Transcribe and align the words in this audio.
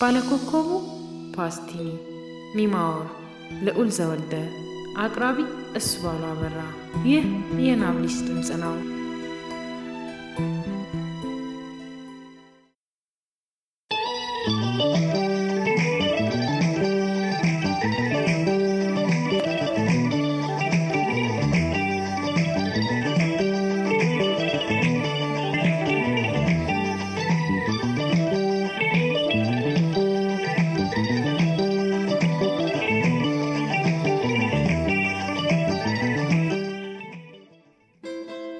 ባለኮከቡ 0.00 0.68
ፓስቲኒ 1.34 1.86
ሚማወር 2.56 3.06
ልዑል 3.66 3.88
ዘወልደ 3.96 4.32
አቅራቢ 5.04 5.38
እሱ 5.78 5.90
ባሉ 6.02 6.22
አበራ። 6.30 6.58
ይህ 7.06 7.24
የናብሊስ 7.66 8.16
ድምፅ 8.26 8.50
ነው። 8.62 8.76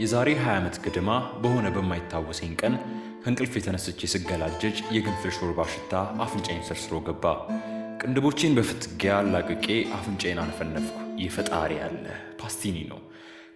የዛሬ 0.00 0.28
20 0.36 0.54
ዓመት 0.54 0.74
ገደማ 0.84 1.10
በሆነ 1.42 1.66
በማይታወሰኝ 1.74 2.50
ቀን 2.60 2.74
ከእንቅልፍ 3.20 3.52
ተነስቼ 3.56 4.08
ስገላጀጅ 4.12 4.76
የግንፍል 4.94 5.32
ሾርባ 5.36 5.60
ሽታ 5.72 5.92
አፍንጫዬን 6.24 6.66
ሰርስሮ 6.66 6.98
ገባ። 7.06 7.24
ቅንድቦቼን 8.00 8.56
በፍትጊያ 8.58 9.14
ላቅቄ 9.30 9.66
አፍንጫዬን 9.98 10.40
አነፈነፍኩ። 10.42 10.92
ይህ 11.22 11.36
ያለ 11.76 12.04
ፓስቲኒ 12.40 12.78
ነው። 12.90 13.00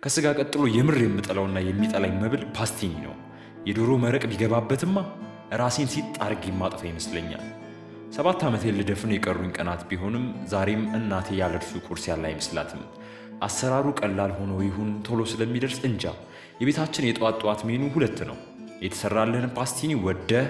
ከስጋ 0.02 0.26
ቀጥሎ 0.38 0.62
የምር 0.76 0.98
የምጠላውና 1.02 1.58
የሚጠላኝ 1.66 2.14
መብል 2.22 2.44
ፓስቲኒ 2.56 2.94
ነው። 3.06 3.14
የዶሮ 3.68 3.90
መረቅ 4.04 4.24
ቢገባበትማ 4.30 4.96
ራሴን 5.60 5.90
ሲጥ 5.94 6.10
አርጌ 6.26 6.54
ማጥፋ 6.60 6.82
ይመስለኛል። 6.90 7.44
ሰባት 8.16 8.40
ዓመቴን 8.46 8.78
ልደፍን 8.78 9.12
የቀሩኝ 9.14 9.50
ቀናት 9.58 9.82
ቢሆንም 9.90 10.24
ዛሬም 10.52 10.82
እናቴ 10.98 11.28
ያለ 11.40 11.54
እርሱ 11.60 11.72
ቁርስ 11.86 12.06
ያለ 12.10 12.24
አይመስላትም። 12.30 12.82
አሰራሩ 13.40 13.86
ቀላል 14.00 14.32
ሆኖ 14.38 14.52
ይሁን 14.66 14.90
ቶሎ 15.06 15.20
ስለሚደርስ 15.30 15.78
እንጃ። 15.88 16.04
የቤታችን 16.60 17.06
የጠዋት 17.08 17.36
ጠዋት 17.42 17.60
ሜኑ 17.68 17.82
ሁለት 17.94 18.18
ነው። 18.30 18.36
የተሰራልህን 18.84 19.54
ፓስቲኒ 19.56 19.92
ወደህ 20.04 20.48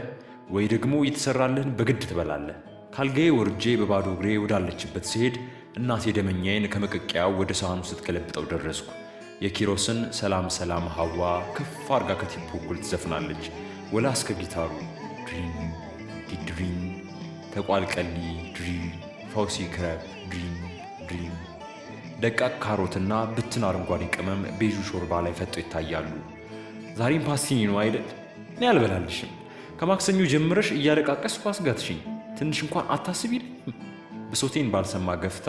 ወይ 0.50 0.64
ደግሞ 0.72 0.94
የተሰራልህን 1.06 1.70
በግድ 1.78 2.02
ትበላለህ። 2.05 2.56
ካልጋዬ 2.94 3.28
ወርጄ 3.36 3.64
በባዶ 3.80 4.06
እግሬ 4.14 4.28
ወዳለችበት 4.42 5.05
ስሄድ 5.10 5.34
እናቴ 5.78 6.12
ደመኛዬን 6.16 6.64
ከመቀቂያው 6.72 7.36
ወደ 7.41 7.52
ሳህኑ 7.60 7.82
ስትገለብጠው 7.91 8.47
ደረስኩ። 8.52 8.88
የኪሮስን 9.42 10.00
ሰላም 10.19 10.47
ሰላም 10.56 10.86
ሀዋ 10.97 11.20
ከፍ 11.54 11.86
አርጋ 11.97 12.16
ከቴፑ 12.20 12.50
እኩል 12.58 12.78
ትዘፍናለች። 12.82 13.44
ወላ 13.94 14.08
እስከ 14.16 14.36
ጊታሩ 14.41 14.72
ድሪን 15.22 15.54
ዲድሪን 16.30 16.80
ተቋልቀሊ 17.54 18.16
ድሪን 18.56 18.84
ፈውሲ 19.32 19.69
ክረብ 19.75 20.02
ድሪን 20.30 20.58
ድሪን 21.02 21.34
ደቃቅ 22.22 22.52
ካሮትና 22.62 23.12
ብትን 23.34 23.62
አረንጓዴ 23.66 24.02
ቅመም 24.14 24.40
ቤዡ 24.58 24.76
ሾርባ 24.88 25.20
ላይ 25.24 25.32
ፈጦ 25.38 25.54
ይታያሉ። 25.62 26.08
ዛሬም 26.98 27.22
ፓስቲኒ 27.28 27.60
ነው 27.70 27.76
አይደል? 27.82 28.06
እኔ 28.54 28.62
አልበላልሽም። 28.70 29.30
ከማክሰኞ 29.78 30.20
ጀምረሽ 30.32 30.68
እያለቃቀስኩ 30.76 31.42
አስጋትሽኝ። 31.50 32.00
ትንሽ 32.38 32.58
እንኳን 32.64 32.91
አታስቢልኝም? 32.94 33.76
ብሶቴን 34.30 34.68
ባልሰማ 34.72 35.14
ገፍታ 35.22 35.48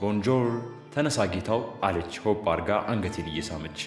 bonjour 0.00 0.46
ተነሳ 0.94 1.18
ጌታው 1.32 1.60
አለች 1.86 2.12
ሆፕ 2.24 2.42
አርጋ 2.52 2.70
አንገቴን 2.90 3.30
እየሳመች። 3.32 3.78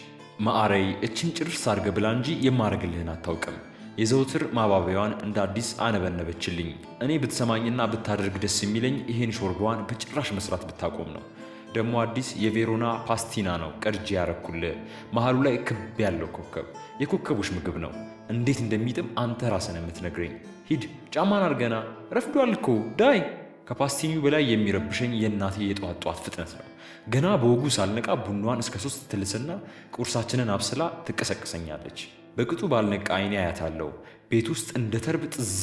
ማዕረይ 0.41 0.87
እችን 1.07 1.33
ጭርስ 1.37 1.63
አርገ 1.71 1.87
ብላ 1.97 2.07
እንጂ 2.15 2.37
የማረግልህን 2.45 3.11
አታውቅም። 3.13 3.57
የዘውትር 4.01 4.43
ማባቢያዋን 4.57 5.13
እንደ 5.25 5.37
አዲስ 5.45 5.69
አነበነበችልኝ። 5.85 6.69
እኔ 7.03 7.11
ብትሰማኝና 7.23 7.81
ብታደርግ 7.91 8.35
ደስ 8.43 8.57
የሚለኝ 8.65 8.95
ይህን 9.11 9.35
ሾርባዋን 9.37 9.85
በጭራሽ 9.89 10.29
መስራት 10.37 10.63
ብታቆም 10.69 11.09
ነው። 11.17 11.23
ደግሞ 11.71 11.93
አዲስ 12.01 12.29
የቬሮና 12.43 12.85
ፓስቲና 13.07 13.49
ነው 13.61 13.69
ቀድጄ 13.83 14.07
ያረኩልህ። 14.15 14.73
መሃሉ 15.15 15.37
ላይ 15.47 15.55
ክብ 15.67 15.99
ያለው 16.03 16.29
ኮከብ 16.37 16.67
የኮከቦች 17.01 17.49
ምግብ 17.55 17.77
ነው። 17.83 17.91
እንዴት 18.33 18.59
እንደሚጥም 18.63 19.07
አንተ 19.23 19.49
ራስን 19.53 19.77
የምትነግረኝ። 19.79 20.33
ሂድ 20.69 20.83
ጫማን 21.13 21.45
አርገና 21.47 21.75
ረፍዷል 22.17 22.51
እኮ 22.57 22.67
ዳይ። 23.01 23.19
ከፓስቲኒው 23.67 24.21
በላይ 24.23 24.43
የሚረብሸኝ 24.47 25.11
የእናቴ 25.19 25.57
የጠዋት 25.63 25.99
ጠዋት 26.03 26.19
ፍጥነት 26.25 26.51
ነው። 26.57 26.67
ገና 27.07 27.27
በወጉ 27.41 27.63
ሳልነቃ 27.75 28.07
ቡኗን 28.25 28.61
እስከ 28.63 28.75
ሶስት 28.85 29.01
ትልስና 29.11 29.51
ቁርሳችንን 29.95 30.51
አብስላ 30.55 30.81
ትቀሰቅሰኛለች። 31.07 31.99
በቅጡ 32.37 32.61
ባልነቃ 32.71 33.07
አይኔ 33.17 33.33
አያታለሁ። 33.41 33.89
ቤት 34.31 34.47
ውስጥ 34.53 34.69
እንደ 34.79 34.95
ተርብ 35.05 35.23
ጥዝ 35.35 35.53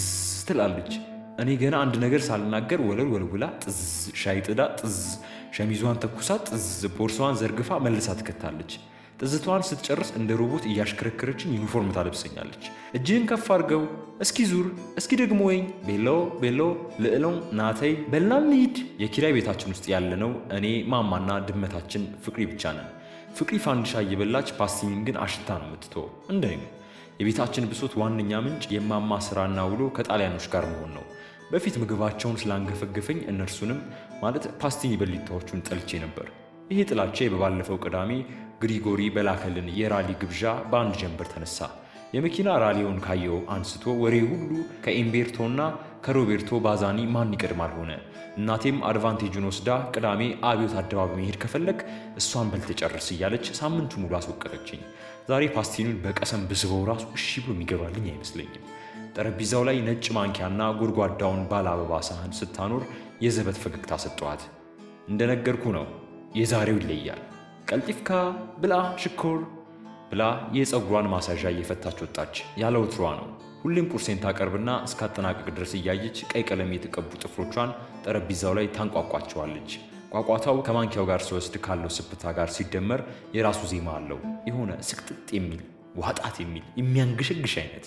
ትላለች። 0.49 0.91
እኔ 1.43 1.51
ገና 1.61 1.75
አንድ 1.85 1.95
ነገር 2.05 2.21
ሳልናገር 2.27 2.81
ወለል 2.87 3.09
ወልውላ 3.13 3.45
ጥዝ፣ 3.63 3.81
ሻይ 4.21 4.39
ጥዳ 4.47 4.61
ጥዝ፣ 4.81 4.97
ሸሚዟን 5.59 5.97
ተኩሳ 6.03 6.29
ጥዝ፣ 6.49 6.67
ቦርሳዋን 6.97 7.39
ዘርግፋ 7.39 7.79
መልሳ 7.85 8.09
ትከታለች። 8.19 8.73
ጥዝቷን 9.21 9.63
ስትጨርስ 9.69 10.11
እንደ 10.19 10.31
ሮቦት 10.41 10.65
እያሽከረከረችን 10.71 11.55
ዩኒፎርም 11.55 11.89
ታለብሰኛለች። 11.97 12.65
እጅህን 12.97 13.25
ከፍ 13.31 13.47
አድርገው፣ 13.55 13.83
እስኪ 14.25 14.47
ዙር፣ 14.51 14.67
እስኪ 15.01 15.13
ደግሞ 15.23 15.41
ወይኝ፣ 15.49 15.65
bello 15.89 16.09
bello፣ 16.43 16.61
ልዕለው፣ 17.05 17.35
ናተይ፣ 17.61 17.95
በላም 18.13 18.47
ልሂድ። 18.53 18.77
የኪራይ 19.03 19.35
ቤታችን 19.37 19.73
ውስጥ 19.75 19.87
ያለነው 19.95 20.31
እኔ 20.59 20.67
ማማና 20.93 21.41
ድመታችን 21.49 22.05
ፍቅሪ 22.25 22.45
ብቻ 22.53 22.73
ነን። 22.79 22.89
ፍቅሪ 23.39 23.57
ፋንዲሻ 23.65 23.95
እየበላች 24.05 24.51
ፓስቲኒን 24.59 25.03
ግን 25.09 25.19
አሽታ 25.25 25.49
ነው 25.61 25.69
የምትተው። 25.69 26.07
እንደኔ 26.35 26.61
የቤታችን 27.21 27.69
ብሶት 27.71 27.95
ዋነኛ 28.01 28.33
ምንጭ 28.45 28.65
የማማ 28.75 29.13
ስራና 29.27 29.61
ውሎ 29.71 29.83
ከጣሊያኖች 29.97 30.47
ጋር 30.53 30.67
መሆን 30.73 30.93
ነው። 30.97 31.05
በፊት 31.53 31.75
ምግባቸውን 31.83 32.39
ስላንገፈገፈኝ 32.41 33.19
እነርሱንም 33.31 33.79
ማለት 34.23 34.45
ፓስቲኒ 34.61 34.93
በሊታዎቹን 35.01 35.65
ጠልቼ 35.69 35.91
ነበር። 36.05 36.27
ይሄ 36.71 36.81
ጥላቼ 36.91 37.29
በባለፈው 37.33 37.77
ቅዳሜ 37.85 38.13
ግሪጎሪ 38.63 39.03
በላከልን 39.15 39.69
የ 39.79 39.87
rally 39.87 40.09
ግብዣ 40.23 40.43
በአንድ 40.71 40.95
ጀንበር 41.03 41.29
ተነሳ። 41.33 41.59
የመኪና 42.15 42.51
rally 42.63 42.83
ውን 42.83 42.99
ካየው 43.05 43.39
አንስቶ 43.55 43.95
ወሬ 44.03 44.15
ሁሉ 44.31 44.51
ከኤምቤርቶና 44.85 45.61
ከሮቤርቶ 46.05 46.61
ባዛኒ 46.65 46.99
ማን 47.15 47.33
ይቀድማል 47.35 47.73
ሆነ። 47.79 47.91
እናቴም 48.39 48.79
advantage 48.89 49.30
ኡን 49.30 49.49
ወስዳ 49.49 49.69
ቅዳሜ 49.95 50.21
አብዮት 50.51 50.75
አደባባይ 50.81 51.19
መሄድ 51.19 51.37
ከፈለግህ 51.43 51.79
እሷን 52.21 52.51
በልተህ 52.53 52.77
ጨርስ 52.81 53.09
እያለች 53.15 53.47
ሳምንቱ 53.61 53.93
ሙሉ 54.03 54.13
አስወቀጠችኝ። 54.21 54.83
ዛሬ 55.31 55.45
ፓስቲኑን 55.57 55.99
በቀሰም 56.05 56.45
ብስበው 56.51 56.83
ራሱ 56.91 57.07
እሺ 57.19 57.29
ብሎ 57.43 57.53
የሚገባልኝ 57.57 58.07
አይመስለኝም። 58.13 58.65
ጠረጴዛው 59.19 59.63
ላይ 59.67 59.77
ነጭ 59.87 60.05
ማንኪያና 60.17 60.63
ጎድጓዳውን 60.81 61.41
ባለ 61.51 61.67
አበባ 61.71 61.93
ሳህን 62.09 62.33
ስታኖር 62.39 62.83
የዘበት 63.25 63.57
ፈገግታ 63.63 63.93
ሰጠዋት። 64.03 64.43
እንደነገርኩ 65.09 65.65
ነው 65.77 65.87
የዛሬው 66.37 66.79
ይለያል። 66.81 67.23
ቀልጢፍካ 67.71 68.11
ብላ 68.61 68.75
ሽኮር 69.03 69.39
ብላ 70.11 70.23
የፀጉሯን 70.57 71.11
ማሳዣ 71.13 71.43
እየፈታች 71.55 71.99
ወጣች። 72.05 72.35
ያለ 72.63 72.75
ወትሯ 72.83 73.03
ነው። 73.19 73.27
ሁሌም 73.63 73.91
ቁርሴን 73.93 74.23
ታቀርብና 74.25 74.71
እስካጠናቀቅ 74.87 75.47
ድረስ 75.51 75.73
እያየች 75.79 76.19
ቀይ 76.31 76.45
ቀለም 76.51 76.73
የተቀቡ 76.75 77.11
ጥፍሮቿን 77.23 77.73
ጠረጴዛው 78.05 78.55
ላይ 78.59 78.69
ታንቋቋቸዋለች። 78.77 79.71
ቋቋታው 80.15 80.59
ከማንኪያው 80.67 81.07
ጋር 81.11 81.23
ስወስድ 81.27 81.57
ካለው 81.65 81.93
ስብታ 81.97 82.33
ጋር 82.39 82.51
ሲደመር 82.57 83.03
የራሱ 83.37 83.63
ዜማ 83.73 83.89
አለው። 83.99 84.21
የሆነ 84.49 84.71
ስቅጥጥ 84.89 85.29
የሚል 85.39 85.63
ዋጣት 85.99 86.37
የሚል 86.45 86.67
የሚያንገሸግሽ 86.81 87.57
አይነት 87.63 87.87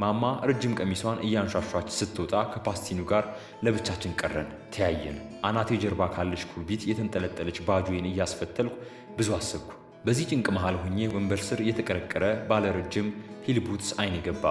ማማ 0.00 0.22
ረጅም 0.48 0.76
ቀሚሷን 0.78 1.18
እያንሻሿች 1.26 1.88
ስትወጣ 1.96 2.34
ከፓስቲኑ 2.52 3.00
ጋር 3.10 3.24
ለብቻችን 3.64 4.16
ቀረን፣ 4.20 4.46
ተያየን። 4.74 5.16
አናቴ 5.48 5.78
ጀርባ 5.82 6.08
ካለች 6.14 6.42
ኩርቢት 6.50 6.82
የተንጠለጠለች 6.90 7.58
ባጆዬን 7.66 8.08
እያስፈተልኩ 8.10 8.76
ብዙ 9.18 9.30
አሰብኩ። 9.38 9.70
በዚህ 10.04 10.28
ጭንቅ 10.30 10.48
መሃል 10.56 10.76
ሆኜ 10.82 11.08
ወንበር 11.14 11.40
ስር 11.46 11.60
የተቀረቀረ 11.66 12.24
ባለ 12.50 12.66
ረጅም 12.76 13.08
heel 13.46 13.58
boots 13.66 13.90
አይኔ 14.00 14.16
ገባ። 14.26 14.44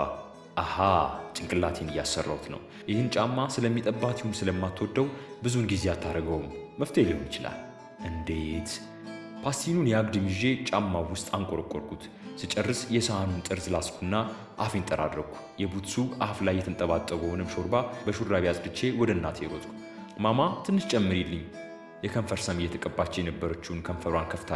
አሃ 0.58 0.76
ጭንቅላቴን 1.36 1.92
እያሰራሁት 1.92 2.46
ነው። 2.54 2.62
ይህን 2.90 3.10
ጫማ 3.16 3.48
ስለሚጠባት 3.56 4.18
ይሁን 4.22 4.38
ስለማትወደው 4.40 5.08
ብዙውን 5.44 5.70
ጊዜ 5.74 5.86
አታደርገውም። 5.94 6.48
መፍትሄ 6.80 7.04
ሊሆን 7.10 7.26
ይችላል። 7.30 7.58
እንዴት? 8.10 8.70
ፓስቲኑን 9.44 9.90
የአግድም 9.90 10.26
ይዤ 10.32 10.42
ጫማው 10.70 11.06
ውስጥ 11.12 11.28
አንቆረቆርኩት። 11.36 12.04
ስጨርስ 12.42 12.82
የሳህኑን 12.96 13.44
ጠርዝ 13.48 13.66
ላስኩና 13.74 14.16
አፌን 14.60 14.86
ጠራረኩ። 14.90 15.32
የቡትሱ 15.62 15.96
አፍ 16.26 16.38
ላይ 16.48 16.56
የተንጠባጠበውንም 16.60 17.52
ሾርባ 17.54 17.76
በሹራቢ 18.06 18.48
አጽድቼ 18.52 18.92
ወደ 19.00 19.12
እናቴ 19.18 19.48
ሮጥኩ። 19.52 19.72
ማማ 20.20 20.40
ትንሽ 20.66 20.86
ጨምሪልኝ። 20.92 21.44
የከንፈር 22.04 22.40
ሰም 22.46 22.60
እየተቀባች 22.62 23.14
የነበረችውን 23.20 23.84
ከንፈሯን 23.88 24.30
ከፍታ 24.32 24.52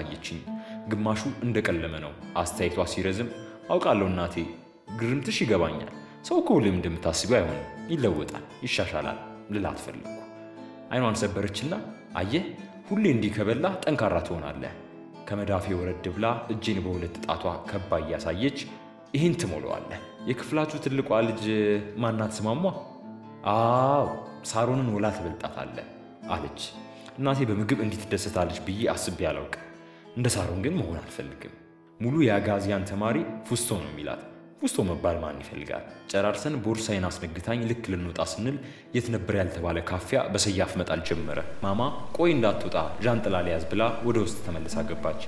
ግማሹ 0.90 1.22
እንደቀለመ 1.46 1.96
ነው። 2.06 2.14
አስተያየቷ 2.38 2.88
ሲረዝም 2.94 3.30
አውቃለሁ 3.70 4.08
እናቴ፣ 4.12 4.36
ግርምትሽ 5.00 5.40
ይገባኛል። 5.44 5.92
ሰው 6.26 6.38
እኮ 6.42 6.50
ሁሌም 6.58 6.78
እንደምታስቢው 6.78 7.38
አይሆንም። 7.40 7.64
ይለወጣል፣ 7.92 8.46
ይሻሻላል 8.64 9.20
ልላት 9.52 9.80
ፈለግኩ። 9.86 10.23
አይኗን 10.94 11.16
ሰበረችና 11.22 11.74
አየህ፣ 12.16 12.44
ሁሌ 12.90 13.04
እንዲህ 13.14 13.32
ከበላ 13.36 13.66
ጠንካራ 13.84 14.16
ትሆናለህ። 14.28 14.74
ከመዳፌ 15.28 15.66
ወረድ 15.80 16.06
ብላ 16.16 16.26
እጄን 16.54 16.80
በሁለት 16.86 17.16
ጣቷ 17.26 17.44
ከባ 17.70 18.00
እያሳየች 18.04 18.58
ይህን 19.14 19.34
ትሞለዋለህ። 19.42 20.00
የክፍላችሁ 20.30 20.78
ትልቋ 20.86 21.20
ልጅ 21.28 21.44
ማናት 22.04 22.34
ስማሟ? 22.38 22.64
አዎ 23.54 24.06
ሳሮንን 24.52 24.90
ወላ 24.96 25.06
ትበልጣታለህ 25.16 25.88
አለች። 26.30 26.62
እናቴ 27.18 27.40
በምግብ 27.50 27.80
እንዲህ 27.86 28.00
ትደሰታለች 28.04 28.60
ብዬ 28.68 28.84
አስቤ 28.94 29.20
አላውቅ። 29.32 29.56
እንደ 30.16 30.28
ሳሮን 30.36 30.62
ግን 30.66 30.78
መሆን 30.80 31.00
አልፈልግም። 31.02 31.54
ሙሉ 32.00 32.16
የአጋዚያን 32.26 32.88
ተማሪ 32.92 33.18
ፉስቶ 33.48 33.70
ነው 33.82 33.90
የሚላት። 33.90 34.22
ፉስቶ 34.64 34.84
መባል 34.88 35.18
ማን 35.22 35.40
ይፈልጋል? 35.42 35.82
ጨራርሰን 36.12 36.54
ቦርሳዬን 36.66 37.06
አስነግታኝ 37.08 37.62
ልክ 37.70 37.84
ልንወጣ 37.92 38.20
ስንል 38.32 38.58
የት 38.96 39.08
ነበር 39.16 39.34
ያልተባለ 39.40 39.78
ካፊያ 39.90 40.20
በሰያፍ 40.34 40.72
መጣል 40.80 41.02
ጀመረ። 41.08 41.40
ማማ 41.64 41.82
ቆይ 42.18 42.32
እንዳትወጣ 42.36 42.76
ዣንጥላ 43.06 43.42
ሊያዝ 43.48 43.64
ብላ 43.72 43.84
ወደ 44.08 44.18
ውስጥ 44.26 44.38
ተመልሳ 44.46 44.86
ገባች። 44.90 45.22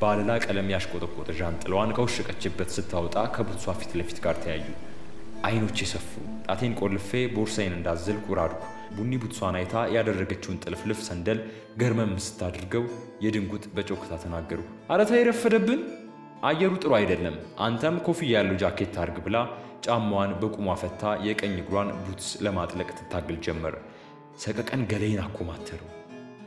በአለላ 0.00 0.38
ቀለም 0.44 0.72
ያሽቆጠቆጠ 0.74 1.28
ዣንጥላዋን 1.40 1.94
ከወሸቀችበት 1.96 2.74
ስታወጣ 2.76 3.16
ከቡትሷ 3.34 3.76
ፊት 3.80 3.94
ለፊት 4.00 4.18
ጋር 4.26 4.36
ተያዩ። 4.44 4.66
አይኖቼ 5.44 5.78
ሰፉ። 5.90 6.10
ጣቴን 6.46 6.74
ቆልፌ 6.80 7.08
ቦርሳዬን 7.36 7.76
እንዳዘልኩ 7.76 8.26
ራድኩ። 8.38 8.64
ቡኒ 8.96 9.12
ቡትሷን 9.22 9.56
አይታ 9.58 9.74
ያደረገችውን 9.94 10.60
ጥልፍልፍ 10.64 11.00
ሰንደል 11.06 11.38
ገርመም 11.80 12.12
ስታድርገው 12.24 12.84
የድንጉጥ 13.24 13.64
በጮክታ 13.76 14.12
ተናገሩ። 14.22 14.60
አረ 14.92 15.00
ተይ 15.10 15.22
ረፈደብን፣ 15.28 15.80
አየሩ 16.42 16.72
ጥሩ 16.82 16.92
አይደለም። 16.98 17.34
አንተም 17.60 17.96
ኮፍያ 18.06 18.30
ያለው 18.34 18.56
ጃኬት 18.62 18.90
ታርግ 18.94 19.16
ብላ 19.24 19.36
ጫማዋን 19.84 20.32
በቁሟ 20.40 20.74
ፈታ 20.82 21.02
የቀኝ 21.26 21.54
እግሯን 21.60 21.90
ቡትስ 22.04 22.28
ለማጥለቅ 22.44 22.88
ትታገል 22.98 23.38
ጀመር። 23.46 23.74
ሰቀቀን 24.42 24.82
ገለይን 24.90 25.20
አኮማተሩ። 25.24 25.80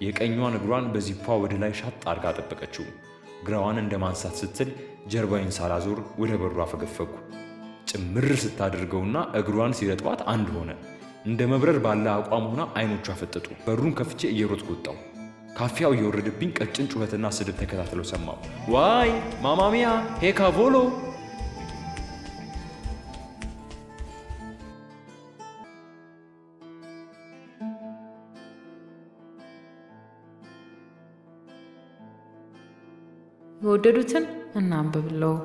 የቀኟን 0.04 0.58
እግሯን 0.60 0.90
በዚፓ 0.94 1.36
ወደ 1.44 1.54
ላይ 1.64 1.72
ሻጥ 1.80 2.02
አርጋ 2.12 2.26
ጠበቀችው። 2.38 2.86
ግራዋን 3.46 3.78
እንደ 3.82 3.94
ማንሳት 4.04 4.36
ስትል 4.42 4.70
ጀርባዬን 5.14 5.56
ሳላዞር 5.58 6.00
ወደ 6.22 6.34
በሩ 6.42 6.58
አፈገፈጉ። 6.66 7.12
ጭምር 7.92 8.28
ስታደርገውና 8.44 9.18
እግሯን 9.40 9.78
ሲረጥባት 9.80 10.22
አንድ 10.34 10.50
ሆነ። 10.58 10.72
እንደ 11.26 11.42
መብረር 11.52 11.78
ባለ 11.84 12.06
አቋም 12.16 12.46
ሆና 12.50 12.64
አይኖቿ 12.80 13.08
ፈጠጡ። 13.20 13.48
በሩን 13.66 13.94
ከፍቼ 14.00 14.22
እየሮጥኩ 14.32 14.70
ወጣሁ። 14.74 14.96
ካፊያው 15.58 15.92
እየወረደብኝ 15.96 16.52
ቀጭን 16.58 16.88
ጩኸትና 16.92 17.26
ስድብ 17.38 17.58
ተከታትለው 17.62 18.06
ሰማሁ። 18.12 18.38
ዋይ 18.74 19.10
ማማሚያ 19.44 19.88
ሄካቮሎ! 20.24 20.76
የወደዱትን 33.62 34.26
እናንብብለው። 34.56 35.36